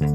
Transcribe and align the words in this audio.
Halo 0.00 0.08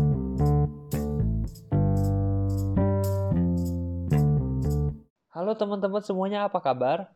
teman-teman 5.53 6.01
semuanya, 6.01 6.49
apa 6.49 6.57
kabar? 6.57 7.13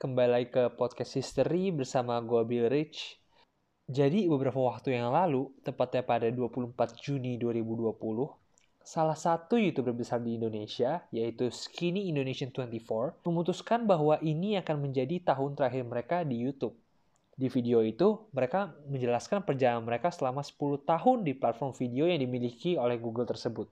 Kembali 0.00 0.48
ke 0.48 0.72
podcast 0.80 1.20
History 1.20 1.68
bersama 1.76 2.16
gue 2.24 2.40
Bill 2.48 2.72
Rich. 2.72 3.20
Jadi 3.84 4.32
beberapa 4.32 4.56
waktu 4.64 4.96
yang 4.96 5.12
lalu, 5.12 5.52
tepatnya 5.60 6.08
pada 6.08 6.32
24 6.32 6.72
Juni 6.96 7.36
2020, 7.36 7.92
salah 8.80 9.12
satu 9.12 9.60
YouTuber 9.60 9.92
besar 9.92 10.24
di 10.24 10.40
Indonesia, 10.40 11.04
yaitu 11.12 11.52
Skinny 11.52 12.08
Indonesian 12.08 12.48
24, 12.48 13.20
memutuskan 13.28 13.84
bahwa 13.84 14.16
ini 14.24 14.56
akan 14.56 14.88
menjadi 14.88 15.20
tahun 15.20 15.52
terakhir 15.52 15.84
mereka 15.84 16.24
di 16.24 16.40
YouTube. 16.48 16.80
Di 17.36 17.52
video 17.52 17.84
itu, 17.84 18.32
mereka 18.32 18.72
menjelaskan 18.88 19.44
perjalanan 19.44 19.84
mereka 19.84 20.08
selama 20.08 20.40
10 20.40 20.88
tahun 20.88 21.18
di 21.20 21.36
platform 21.36 21.76
video 21.76 22.08
yang 22.08 22.24
dimiliki 22.24 22.80
oleh 22.80 22.96
Google 22.96 23.28
tersebut. 23.28 23.68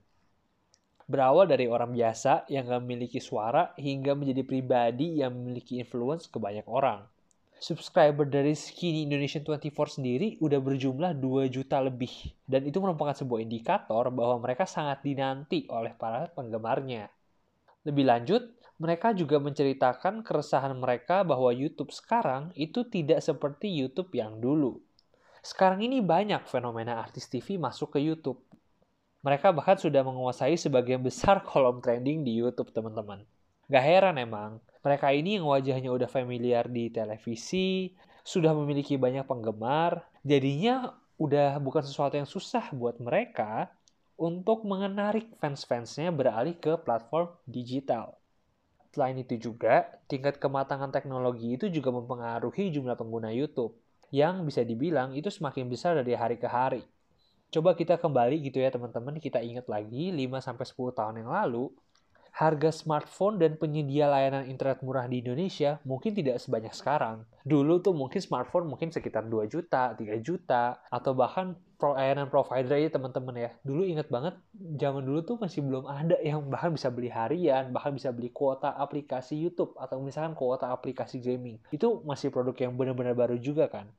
Berawal 1.09 1.49
dari 1.49 1.65
orang 1.65 1.89
biasa 1.89 2.45
yang 2.49 2.69
gak 2.69 2.81
memiliki 2.85 3.17
suara 3.17 3.73
hingga 3.77 4.13
menjadi 4.13 4.45
pribadi 4.45 5.21
yang 5.21 5.33
memiliki 5.33 5.81
influence 5.81 6.29
ke 6.29 6.37
banyak 6.37 6.65
orang 6.69 7.05
subscriber 7.65 8.27
dari 8.27 8.53
Skinny 8.53 9.07
Indonesian 9.07 9.41
24 9.41 9.97
sendiri 9.97 10.37
udah 10.43 10.59
berjumlah 10.59 11.17
2 11.17 11.49
juta 11.49 11.79
lebih. 11.81 12.11
Dan 12.45 12.67
itu 12.67 12.77
merupakan 12.77 13.15
sebuah 13.15 13.41
indikator 13.41 14.11
bahwa 14.11 14.37
mereka 14.43 14.67
sangat 14.67 15.01
dinanti 15.01 15.65
oleh 15.71 15.95
para 15.95 16.29
penggemarnya. 16.29 17.09
Lebih 17.85 18.05
lanjut, 18.05 18.43
mereka 18.75 19.15
juga 19.15 19.39
menceritakan 19.39 20.19
keresahan 20.19 20.75
mereka 20.75 21.23
bahwa 21.23 21.47
YouTube 21.55 21.95
sekarang 21.95 22.51
itu 22.59 22.83
tidak 22.83 23.23
seperti 23.23 23.71
YouTube 23.71 24.11
yang 24.11 24.43
dulu. 24.43 24.83
Sekarang 25.39 25.79
ini 25.79 26.03
banyak 26.03 26.43
fenomena 26.49 26.99
artis 26.99 27.31
TV 27.31 27.55
masuk 27.55 27.95
ke 27.95 27.99
YouTube. 28.03 28.41
Mereka 29.23 29.55
bahkan 29.55 29.79
sudah 29.79 30.03
menguasai 30.03 30.59
sebagian 30.59 30.99
besar 30.99 31.39
kolom 31.47 31.79
trending 31.79 32.27
di 32.27 32.35
YouTube, 32.35 32.75
teman-teman. 32.75 33.23
Gak 33.71 33.85
heran 33.85 34.19
emang, 34.19 34.61
mereka 34.85 35.09
ini 35.09 35.39
yang 35.39 35.49
wajahnya 35.49 35.89
udah 35.89 36.09
familiar 36.11 36.69
di 36.69 36.91
televisi, 36.93 37.95
sudah 38.21 38.53
memiliki 38.53 38.99
banyak 38.99 39.25
penggemar, 39.25 40.05
jadinya 40.21 40.93
udah 41.15 41.57
bukan 41.63 41.81
sesuatu 41.81 42.19
yang 42.19 42.29
susah 42.29 42.69
buat 42.75 42.99
mereka 42.99 43.71
untuk 44.19 44.67
menarik 44.67 45.31
fans-fansnya 45.39 46.11
beralih 46.11 46.53
ke 46.59 46.77
platform 46.81 47.31
digital. 47.47 48.17
Selain 48.95 49.19
itu 49.19 49.35
juga, 49.35 49.91
tingkat 50.07 50.39
kematangan 50.39 50.87
teknologi 50.87 51.59
itu 51.59 51.67
juga 51.67 51.91
mempengaruhi 51.91 52.71
jumlah 52.71 52.95
pengguna 52.95 53.27
YouTube, 53.27 53.75
yang 54.07 54.47
bisa 54.47 54.63
dibilang 54.63 55.11
itu 55.11 55.27
semakin 55.27 55.67
besar 55.67 55.99
dari 55.99 56.15
hari 56.15 56.39
ke 56.39 56.47
hari. 56.47 56.79
Coba 57.51 57.75
kita 57.75 57.99
kembali 57.99 58.39
gitu 58.47 58.63
ya 58.63 58.71
teman-teman, 58.71 59.19
kita 59.19 59.43
ingat 59.43 59.67
lagi 59.67 60.15
5-10 60.15 60.95
tahun 60.95 61.27
yang 61.27 61.27
lalu, 61.27 61.75
harga 62.39 62.71
smartphone 62.71 63.35
dan 63.35 63.59
penyedia 63.59 64.07
layanan 64.07 64.47
internet 64.47 64.79
murah 64.79 65.11
di 65.11 65.19
Indonesia 65.19 65.75
mungkin 65.83 66.15
tidak 66.15 66.39
sebanyak 66.39 66.71
sekarang. 66.71 67.27
Dulu 67.43 67.83
tuh 67.83 67.91
mungkin 67.91 68.23
smartphone 68.23 68.71
mungkin 68.71 68.95
sekitar 68.95 69.27
2 69.27 69.43
juta, 69.51 69.91
3 69.91 70.23
juta, 70.23 70.79
atau 70.87 71.11
bahkan 71.11 71.59
layanan 71.93 72.31
provider 72.31 72.73
aja 72.73 72.97
teman-teman 72.97 73.35
ya. 73.37 73.49
Dulu 73.61 73.85
inget 73.85 74.09
banget, 74.09 74.33
zaman 74.81 75.05
dulu 75.05 75.21
tuh 75.21 75.37
masih 75.37 75.61
belum 75.61 75.85
ada 75.85 76.17
yang 76.25 76.41
bahkan 76.49 76.73
bisa 76.73 76.89
beli 76.89 77.13
harian, 77.13 77.69
bahkan 77.69 77.93
bisa 77.93 78.09
beli 78.09 78.33
kuota 78.33 78.73
aplikasi 78.73 79.37
YouTube, 79.37 79.77
atau 79.77 80.01
misalkan 80.01 80.33
kuota 80.33 80.73
aplikasi 80.73 81.21
gaming. 81.21 81.61
Itu 81.69 82.01
masih 82.01 82.33
produk 82.33 82.57
yang 82.57 82.73
benar-benar 82.73 83.13
baru 83.13 83.37
juga 83.37 83.69
kan. 83.69 83.91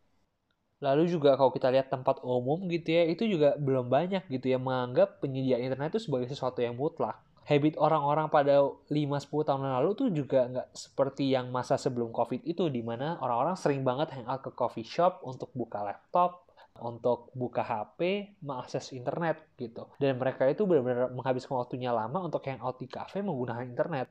Lalu 0.83 1.07
juga 1.07 1.39
kalau 1.39 1.55
kita 1.55 1.71
lihat 1.71 1.89
tempat 1.89 2.21
umum 2.27 2.67
gitu 2.67 2.91
ya, 2.91 3.07
itu 3.07 3.31
juga 3.31 3.55
belum 3.61 3.87
banyak 3.87 4.27
gitu 4.27 4.51
yang 4.51 4.67
menganggap 4.67 5.23
penyedia 5.23 5.63
internet 5.63 5.95
itu 5.95 6.11
sebagai 6.11 6.29
sesuatu 6.29 6.61
yang 6.61 6.75
mutlak 6.75 7.23
habit 7.47 7.79
orang-orang 7.79 8.27
pada 8.27 8.59
5-10 8.91 9.47
tahun 9.47 9.71
lalu 9.71 9.91
tuh 9.95 10.09
juga 10.11 10.51
nggak 10.51 10.69
seperti 10.75 11.31
yang 11.31 11.55
masa 11.55 11.79
sebelum 11.79 12.11
COVID 12.11 12.43
itu, 12.43 12.67
di 12.67 12.83
mana 12.83 13.23
orang-orang 13.23 13.55
sering 13.55 13.87
banget 13.87 14.11
hangout 14.19 14.43
ke 14.43 14.51
coffee 14.51 14.87
shop 14.87 15.23
untuk 15.23 15.55
buka 15.55 15.87
laptop, 15.87 16.46
untuk 16.83 17.33
buka 17.33 17.63
HP, 17.63 18.33
mengakses 18.43 18.93
internet 18.93 19.41
gitu. 19.57 19.89
Dan 19.97 20.21
mereka 20.21 20.49
itu 20.49 20.65
benar-benar 20.65 21.13
menghabiskan 21.13 21.61
waktunya 21.61 21.95
lama 21.95 22.27
untuk 22.27 22.45
hangout 22.45 22.77
di 22.81 22.89
cafe 22.91 23.23
menggunakan 23.23 23.65
internet. 23.65 24.09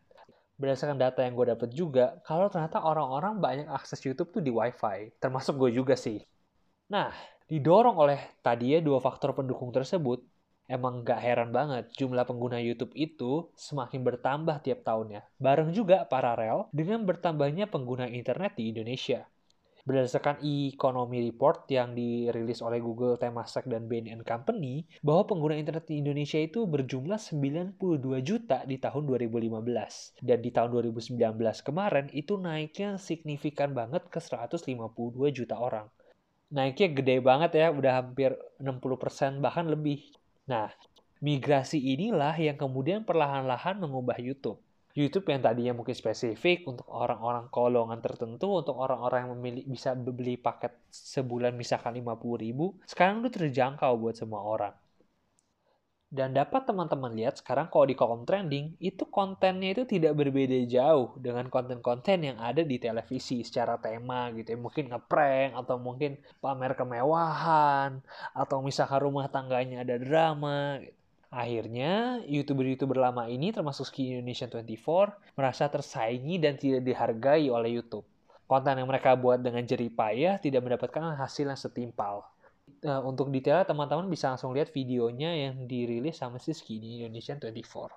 Berdasarkan 0.56 0.96
data 0.96 1.20
yang 1.20 1.36
gue 1.36 1.52
dapet 1.52 1.70
juga, 1.76 2.18
kalau 2.24 2.48
ternyata 2.48 2.80
orang-orang 2.80 3.44
banyak 3.44 3.68
akses 3.68 4.00
YouTube 4.02 4.32
tuh 4.32 4.44
di 4.44 4.50
WiFi, 4.50 5.20
termasuk 5.20 5.60
gue 5.60 5.76
juga 5.76 6.00
sih. 6.00 6.24
Nah, 6.90 7.12
didorong 7.52 8.00
oleh 8.00 8.40
tadi 8.40 8.74
ya 8.74 8.80
dua 8.80 9.04
faktor 9.04 9.36
pendukung 9.36 9.76
tersebut, 9.76 10.24
Emang 10.66 11.06
gak 11.06 11.22
heran 11.22 11.54
banget 11.54 11.94
jumlah 11.94 12.26
pengguna 12.26 12.58
YouTube 12.58 12.90
itu 12.98 13.54
semakin 13.54 14.02
bertambah 14.02 14.66
tiap 14.66 14.82
tahunnya. 14.82 15.22
Bareng 15.38 15.70
juga 15.70 16.10
paralel 16.10 16.66
dengan 16.74 17.06
bertambahnya 17.06 17.70
pengguna 17.70 18.10
internet 18.10 18.58
di 18.58 18.74
Indonesia. 18.74 19.30
Berdasarkan 19.86 20.42
e-economy 20.42 21.30
report 21.30 21.70
yang 21.70 21.94
dirilis 21.94 22.58
oleh 22.66 22.82
Google, 22.82 23.22
Temasek, 23.22 23.70
dan 23.70 23.86
BNN 23.86 24.26
Company, 24.26 24.82
bahwa 25.06 25.30
pengguna 25.30 25.54
internet 25.62 25.86
di 25.86 26.02
Indonesia 26.02 26.42
itu 26.42 26.66
berjumlah 26.66 27.22
92 27.22 28.02
juta 28.26 28.66
di 28.66 28.82
tahun 28.82 29.06
2015. 29.06 30.26
Dan 30.26 30.42
di 30.42 30.50
tahun 30.50 30.74
2019 30.74 31.22
kemarin 31.62 32.10
itu 32.18 32.34
naiknya 32.34 32.98
signifikan 32.98 33.78
banget 33.78 34.10
ke 34.10 34.18
152 34.18 35.30
juta 35.30 35.54
orang. 35.54 35.86
Naiknya 36.50 36.90
gede 36.90 37.16
banget 37.22 37.52
ya, 37.54 37.70
udah 37.70 37.94
hampir 38.02 38.34
60% 38.58 39.38
bahkan 39.38 39.70
lebih. 39.70 40.02
Nah, 40.50 40.74
migrasi 41.22 41.78
inilah 41.78 42.34
yang 42.42 42.58
kemudian 42.58 43.06
perlahan-lahan 43.06 43.78
mengubah 43.78 44.18
YouTube. 44.18 44.65
YouTube 44.96 45.28
yang 45.28 45.44
tadinya 45.44 45.74
mungkin 45.76 45.92
spesifik 45.92 46.64
untuk 46.72 46.88
orang-orang 46.88 47.52
golongan 47.52 48.00
tertentu, 48.00 48.48
untuk 48.64 48.80
orang-orang 48.80 49.28
yang 49.28 49.32
memilih, 49.36 49.64
bisa 49.68 49.92
beli 49.92 50.40
paket 50.40 50.72
sebulan 50.88 51.52
misalkan 51.52 52.00
50 52.00 52.40
ribu, 52.40 52.80
sekarang 52.88 53.20
udah 53.20 53.34
terjangkau 53.36 53.92
buat 54.00 54.16
semua 54.16 54.40
orang. 54.40 54.74
Dan 56.16 56.32
dapat 56.32 56.64
teman-teman 56.64 57.12
lihat 57.12 57.44
sekarang 57.44 57.68
kalau 57.68 57.84
di 57.92 57.96
kolom 57.98 58.24
trending, 58.24 58.80
itu 58.80 59.04
kontennya 59.12 59.76
itu 59.76 59.84
tidak 59.84 60.16
berbeda 60.16 60.64
jauh 60.64 61.12
dengan 61.20 61.52
konten-konten 61.52 62.24
yang 62.32 62.38
ada 62.40 62.64
di 62.64 62.80
televisi 62.80 63.44
secara 63.44 63.76
tema 63.76 64.32
gitu 64.32 64.56
ya. 64.56 64.60
Mungkin 64.64 64.96
ngeprank, 64.96 65.60
atau 65.60 65.76
mungkin 65.76 66.16
pamer 66.40 66.72
kemewahan, 66.80 68.00
atau 68.32 68.58
misalkan 68.64 69.00
rumah 69.04 69.28
tangganya 69.28 69.84
ada 69.84 70.00
drama. 70.00 70.80
Gitu. 70.80 70.95
Akhirnya, 71.36 72.24
YouTuber-YouTuber 72.32 72.96
lama 72.96 73.28
ini 73.28 73.52
termasuk 73.52 73.92
Ski 73.92 74.16
Indonesia 74.16 74.48
24 74.48 75.36
merasa 75.36 75.68
tersaingi 75.68 76.40
dan 76.40 76.56
tidak 76.56 76.88
dihargai 76.88 77.52
oleh 77.52 77.76
YouTube. 77.76 78.08
Konten 78.48 78.80
yang 78.80 78.88
mereka 78.88 79.20
buat 79.20 79.44
dengan 79.44 79.68
jerih 79.68 79.92
payah 79.92 80.40
tidak 80.40 80.64
mendapatkan 80.64 81.20
hasil 81.20 81.52
yang 81.52 81.60
setimpal 81.60 82.24
uh, 82.88 83.02
untuk 83.04 83.34
detailnya 83.34 83.68
teman-teman 83.68 84.08
bisa 84.08 84.32
langsung 84.32 84.56
lihat 84.56 84.72
videonya 84.72 85.34
yang 85.50 85.68
dirilis 85.68 86.22
sama 86.22 86.40
si 86.40 86.56
Skinny 86.56 87.04
Indonesian 87.04 87.42
24. 87.42 87.92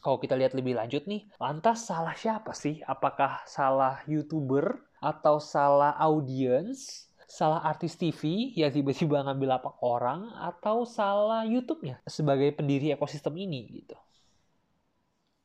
Kalau 0.00 0.16
kita 0.16 0.32
lihat 0.32 0.56
lebih 0.56 0.80
lanjut 0.80 1.04
nih, 1.04 1.28
lantas 1.36 1.84
salah 1.84 2.16
siapa 2.16 2.56
sih? 2.56 2.80
Apakah 2.88 3.44
salah 3.44 4.00
YouTuber 4.08 4.80
atau 4.96 5.36
salah 5.36 5.92
audience? 6.00 7.09
Salah 7.30 7.62
artis 7.62 7.94
TV 7.94 8.50
yang 8.58 8.74
tiba-tiba 8.74 9.22
ngambil 9.22 9.54
lapak 9.54 9.78
orang 9.86 10.34
atau 10.34 10.82
salah 10.82 11.46
YouTube-nya 11.46 12.02
sebagai 12.02 12.50
pendiri 12.58 12.90
ekosistem 12.90 13.38
ini 13.38 13.70
gitu. 13.70 13.94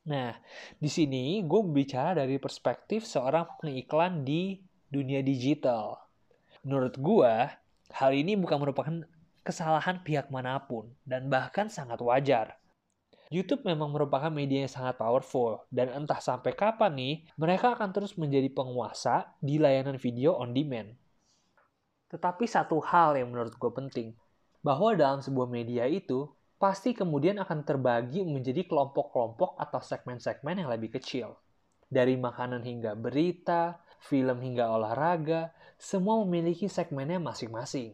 Nah, 0.10 0.34
di 0.82 0.90
sini 0.90 1.46
gue 1.46 1.62
bicara 1.70 2.18
dari 2.18 2.42
perspektif 2.42 3.06
seorang 3.06 3.62
pengiklan 3.62 4.26
di 4.26 4.58
dunia 4.90 5.22
digital. 5.22 5.98
Menurut 6.66 6.98
gue, 6.98 7.34
Hal 7.94 8.18
ini 8.18 8.34
bukan 8.34 8.58
merupakan 8.58 8.96
kesalahan 9.46 10.02
pihak 10.02 10.34
mana 10.34 10.58
pun 10.66 10.90
dan 11.06 11.30
bahkan 11.30 11.70
sangat 11.70 12.02
wajar. 12.02 12.58
YouTube 13.30 13.66
memang 13.66 13.94
merupakan 13.94 14.30
media 14.30 14.66
yang 14.66 14.74
sangat 14.74 14.98
powerful 14.98 15.66
dan 15.72 15.90
entah 15.94 16.22
sampai 16.22 16.54
kapan 16.54 16.94
nih 16.94 17.16
mereka 17.38 17.74
akan 17.74 17.90
terus 17.94 18.18
menjadi 18.18 18.50
penguasa 18.54 19.34
di 19.42 19.58
layanan 19.62 19.98
video 20.02 20.38
on 20.38 20.54
demand. 20.54 20.94
Tetapi 22.16 22.48
satu 22.48 22.80
hal 22.80 23.20
yang 23.20 23.36
menurut 23.36 23.60
gue 23.60 23.72
penting, 23.76 24.16
bahwa 24.64 24.96
dalam 24.96 25.20
sebuah 25.20 25.52
media 25.52 25.84
itu 25.84 26.32
pasti 26.56 26.96
kemudian 26.96 27.36
akan 27.44 27.68
terbagi 27.68 28.24
menjadi 28.24 28.64
kelompok-kelompok 28.64 29.60
atau 29.60 29.84
segmen-segmen 29.84 30.64
yang 30.64 30.72
lebih 30.72 30.96
kecil. 30.96 31.36
Dari 31.92 32.16
makanan 32.16 32.64
hingga 32.64 32.96
berita, 32.96 33.84
film 34.00 34.40
hingga 34.40 34.72
olahraga, 34.72 35.52
semua 35.76 36.24
memiliki 36.24 36.72
segmennya 36.72 37.20
masing-masing. 37.20 37.92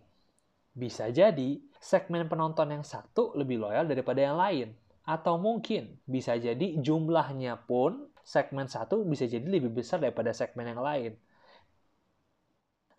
Bisa 0.71 1.09
jadi, 1.09 1.57
segmen 1.81 2.29
penonton 2.29 2.69
yang 2.69 2.85
satu 2.85 3.33
lebih 3.33 3.57
loyal 3.57 3.89
daripada 3.89 4.21
yang 4.21 4.37
lain. 4.37 4.77
Atau 5.01 5.41
mungkin, 5.41 5.97
bisa 6.05 6.37
jadi 6.37 6.77
jumlahnya 6.77 7.65
pun 7.65 8.05
segmen 8.21 8.69
satu 8.69 9.01
bisa 9.01 9.25
jadi 9.25 9.43
lebih 9.43 9.73
besar 9.73 9.97
daripada 9.97 10.29
segmen 10.31 10.69
yang 10.69 10.79
lain. 10.79 11.17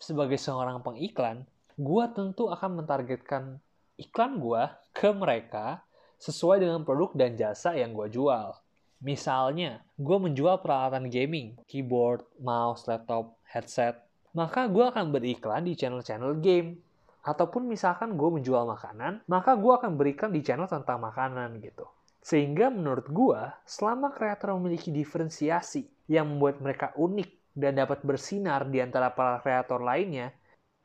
Sebagai 0.02 0.34
seorang 0.34 0.82
pengiklan, 0.82 1.46
gue 1.78 2.04
tentu 2.10 2.50
akan 2.50 2.82
mentargetkan 2.82 3.62
iklan 3.94 4.42
gue 4.42 4.66
ke 4.90 5.14
mereka 5.14 5.86
sesuai 6.18 6.58
dengan 6.58 6.82
produk 6.82 7.14
dan 7.14 7.38
jasa 7.38 7.78
yang 7.78 7.94
gue 7.94 8.10
jual. 8.10 8.50
Misalnya, 8.98 9.78
gue 9.94 10.18
menjual 10.18 10.58
peralatan 10.58 11.06
gaming, 11.06 11.54
keyboard, 11.70 12.26
mouse, 12.42 12.90
laptop, 12.90 13.38
headset, 13.46 14.02
maka 14.34 14.66
gue 14.66 14.82
akan 14.82 15.14
beriklan 15.14 15.70
di 15.70 15.78
channel-channel 15.78 16.34
game. 16.42 16.82
Ataupun 17.22 17.70
misalkan 17.70 18.18
gue 18.18 18.30
menjual 18.42 18.66
makanan, 18.66 19.22
maka 19.30 19.54
gue 19.54 19.70
akan 19.70 19.94
berikan 19.94 20.34
di 20.34 20.42
channel 20.42 20.66
tentang 20.66 20.98
makanan 20.98 21.62
gitu. 21.62 21.86
Sehingga 22.18 22.74
menurut 22.74 23.06
gue, 23.06 23.38
selama 23.62 24.10
kreator 24.10 24.58
memiliki 24.58 24.90
diferensiasi 24.90 25.86
yang 26.10 26.26
membuat 26.26 26.58
mereka 26.58 26.90
unik 26.98 27.41
dan 27.52 27.76
dapat 27.76 28.00
bersinar 28.04 28.68
di 28.68 28.80
antara 28.80 29.12
para 29.12 29.40
kreator 29.40 29.84
lainnya, 29.84 30.32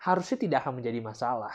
harusnya 0.04 0.38
tidak 0.38 0.68
akan 0.68 0.84
menjadi 0.84 1.00
masalah. 1.00 1.54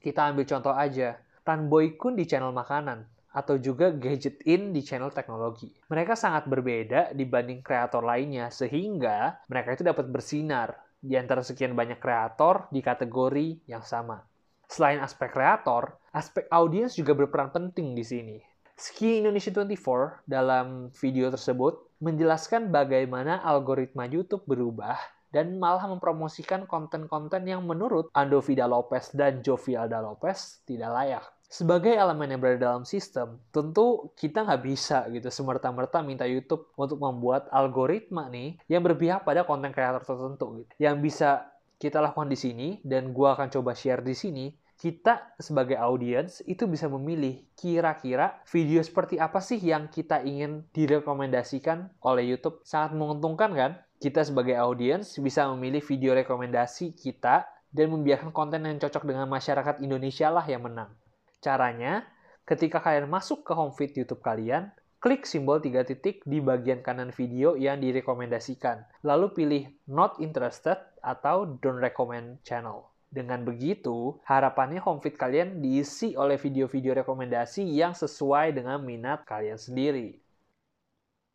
Kita 0.00 0.28
ambil 0.28 0.44
contoh 0.44 0.74
aja, 0.74 1.16
Tan 1.44 1.68
Boy 1.68 1.96
Kun 1.96 2.16
di 2.16 2.24
channel 2.24 2.52
makanan, 2.52 3.04
atau 3.34 3.58
juga 3.58 3.90
Gadget 3.90 4.46
In 4.46 4.70
di 4.70 4.80
channel 4.80 5.10
teknologi. 5.10 5.68
Mereka 5.90 6.14
sangat 6.14 6.46
berbeda 6.46 7.12
dibanding 7.12 7.60
kreator 7.60 8.00
lainnya, 8.06 8.48
sehingga 8.48 9.42
mereka 9.50 9.74
itu 9.74 9.82
dapat 9.82 10.06
bersinar 10.08 10.76
di 11.04 11.18
antara 11.20 11.44
sekian 11.44 11.76
banyak 11.76 12.00
kreator 12.00 12.70
di 12.72 12.80
kategori 12.80 13.68
yang 13.68 13.84
sama. 13.84 14.24
Selain 14.64 14.96
aspek 15.04 15.28
kreator, 15.28 16.00
aspek 16.16 16.48
audiens 16.48 16.96
juga 16.96 17.12
berperan 17.12 17.52
penting 17.52 17.92
di 17.92 18.04
sini. 18.06 18.36
Ski 18.74 19.22
Indonesia 19.22 19.54
24 19.54 20.26
dalam 20.26 20.90
video 20.98 21.30
tersebut 21.30 21.83
menjelaskan 22.02 22.70
bagaimana 22.74 23.42
algoritma 23.42 24.08
YouTube 24.08 24.46
berubah 24.46 24.96
dan 25.34 25.58
malah 25.58 25.90
mempromosikan 25.90 26.62
konten-konten 26.70 27.42
yang 27.42 27.66
menurut 27.66 28.06
Andovida 28.14 28.70
Lopez 28.70 29.10
dan 29.10 29.42
Jovialda 29.42 29.98
Lopez 29.98 30.62
tidak 30.62 30.94
layak. 30.94 31.24
Sebagai 31.50 31.94
elemen 31.94 32.34
yang 32.34 32.40
berada 32.42 32.70
dalam 32.70 32.82
sistem, 32.86 33.38
tentu 33.54 34.10
kita 34.18 34.42
nggak 34.46 34.62
bisa 34.62 35.06
gitu 35.10 35.30
semerta-merta 35.30 36.02
minta 36.02 36.26
YouTube 36.26 36.70
untuk 36.74 36.98
membuat 36.98 37.46
algoritma 37.50 38.30
nih 38.30 38.58
yang 38.70 38.82
berpihak 38.82 39.22
pada 39.22 39.46
konten 39.46 39.70
kreator 39.70 40.02
tertentu. 40.02 40.62
Gitu. 40.62 40.70
Yang 40.82 40.96
bisa 41.02 41.30
kita 41.78 41.98
lakukan 42.02 42.30
di 42.30 42.38
sini 42.38 42.68
dan 42.82 43.10
gua 43.14 43.38
akan 43.38 43.50
coba 43.54 43.74
share 43.74 44.02
di 44.02 44.14
sini 44.14 44.50
kita 44.84 45.32
sebagai 45.40 45.80
audiens 45.80 46.44
itu 46.44 46.68
bisa 46.68 46.92
memilih 46.92 47.40
kira-kira 47.56 48.44
video 48.52 48.84
seperti 48.84 49.16
apa 49.16 49.40
sih 49.40 49.56
yang 49.56 49.88
kita 49.88 50.20
ingin 50.20 50.68
direkomendasikan 50.76 51.88
oleh 52.04 52.28
YouTube. 52.28 52.60
Sangat 52.68 52.92
menguntungkan 52.92 53.56
kan? 53.56 53.72
Kita 53.96 54.20
sebagai 54.20 54.60
audiens 54.60 55.16
bisa 55.24 55.48
memilih 55.56 55.80
video 55.80 56.12
rekomendasi 56.12 56.92
kita 56.92 57.48
dan 57.72 57.86
membiarkan 57.96 58.28
konten 58.36 58.68
yang 58.68 58.76
cocok 58.76 59.08
dengan 59.08 59.24
masyarakat 59.24 59.80
Indonesia 59.80 60.28
lah 60.28 60.44
yang 60.44 60.68
menang. 60.68 60.92
Caranya, 61.40 62.04
ketika 62.44 62.84
kalian 62.84 63.08
masuk 63.08 63.40
ke 63.40 63.56
home 63.56 63.72
feed 63.72 63.96
YouTube 63.96 64.20
kalian, 64.20 64.68
klik 65.00 65.24
simbol 65.24 65.64
tiga 65.64 65.88
titik 65.88 66.20
di 66.28 66.44
bagian 66.44 66.84
kanan 66.84 67.08
video 67.08 67.56
yang 67.56 67.80
direkomendasikan. 67.80 68.84
Lalu 69.00 69.26
pilih 69.32 69.62
not 69.88 70.20
interested 70.20 70.76
atau 71.00 71.56
don't 71.64 71.80
recommend 71.80 72.44
channel. 72.44 72.93
Dengan 73.14 73.46
begitu, 73.46 74.18
harapannya 74.26 74.82
home 74.82 74.98
feed 74.98 75.14
kalian 75.14 75.62
diisi 75.62 76.18
oleh 76.18 76.34
video-video 76.34 76.98
rekomendasi 76.98 77.62
yang 77.62 77.94
sesuai 77.94 78.58
dengan 78.58 78.82
minat 78.82 79.22
kalian 79.22 79.54
sendiri. 79.54 80.18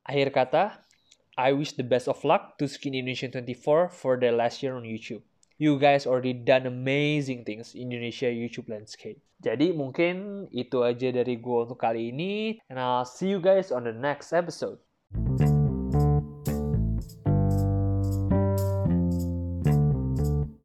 Akhir 0.04 0.28
kata, 0.36 0.84
I 1.40 1.56
wish 1.56 1.80
the 1.80 1.88
best 1.88 2.12
of 2.12 2.20
luck 2.28 2.60
to 2.60 2.68
Skin 2.68 3.00
Indonesia 3.00 3.32
24 3.32 3.96
for 3.96 4.20
their 4.20 4.36
last 4.36 4.60
year 4.60 4.76
on 4.76 4.84
YouTube. 4.84 5.24
You 5.56 5.80
guys 5.80 6.04
already 6.04 6.36
done 6.36 6.68
amazing 6.68 7.48
things 7.48 7.72
in 7.72 7.96
Indonesia 7.96 8.28
YouTube 8.28 8.68
landscape. 8.68 9.24
Jadi 9.40 9.72
mungkin 9.72 10.48
itu 10.52 10.84
aja 10.84 11.16
dari 11.16 11.40
gue 11.40 11.60
untuk 11.64 11.80
kali 11.80 12.12
ini. 12.12 12.60
And 12.68 12.76
I'll 12.76 13.08
see 13.08 13.32
you 13.32 13.40
guys 13.40 13.72
on 13.72 13.88
the 13.88 13.96
next 13.96 14.36
episode. 14.36 14.84